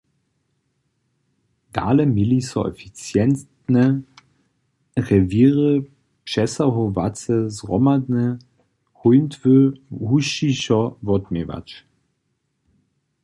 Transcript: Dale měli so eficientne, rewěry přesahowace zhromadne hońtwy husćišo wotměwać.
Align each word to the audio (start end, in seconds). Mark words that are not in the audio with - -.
Dale 1.75 2.05
měli 2.13 2.39
so 2.41 2.65
eficientne, 2.69 3.85
rewěry 5.09 5.85
přesahowace 6.23 7.35
zhromadne 7.57 8.25
hońtwy 9.01 9.55
husćišo 10.07 10.81
wotměwać. 11.07 11.67